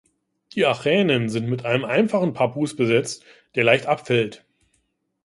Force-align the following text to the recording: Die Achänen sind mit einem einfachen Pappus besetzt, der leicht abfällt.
Die 0.53 0.65
Achänen 0.65 1.29
sind 1.29 1.47
mit 1.47 1.63
einem 1.63 1.85
einfachen 1.85 2.33
Pappus 2.33 2.75
besetzt, 2.75 3.23
der 3.53 3.63
leicht 3.65 3.85
abfällt. 3.85 4.43